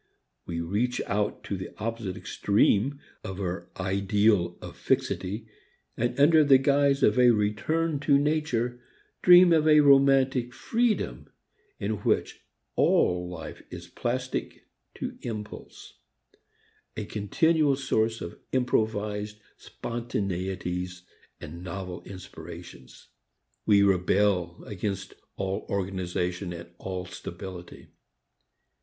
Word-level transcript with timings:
We 0.47 0.61
reach 0.61 0.99
out 1.05 1.43
to 1.43 1.55
the 1.55 1.69
opposite 1.79 2.17
extreme 2.17 2.99
of 3.23 3.39
our 3.39 3.69
ideal 3.79 4.57
of 4.59 4.75
fixity, 4.75 5.45
and 5.95 6.19
under 6.19 6.43
the 6.43 6.57
guise 6.57 7.03
of 7.03 7.19
a 7.19 7.29
return 7.29 7.99
to 7.99 8.17
nature 8.17 8.81
dream 9.21 9.53
of 9.53 9.67
a 9.67 9.81
romantic 9.81 10.55
freedom, 10.55 11.29
in 11.79 11.97
which 11.97 12.43
all 12.75 13.29
life 13.29 13.61
is 13.69 13.89
plastic 13.89 14.65
to 14.95 15.19
impulse, 15.21 15.99
a 16.97 17.05
continual 17.05 17.75
source 17.75 18.21
of 18.21 18.39
improvised 18.51 19.37
spontaneities 19.59 21.03
and 21.39 21.63
novel 21.63 22.01
inspirations. 22.05 23.09
We 23.67 23.83
rebel 23.83 24.63
against 24.65 25.13
all 25.35 25.63
organization 25.69 26.53
and 26.53 26.71
all 26.79 27.05
stability. 27.05 27.89